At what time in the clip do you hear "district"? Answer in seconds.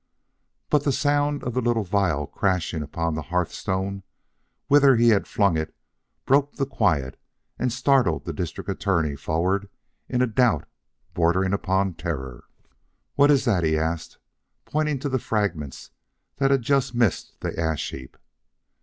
8.33-8.67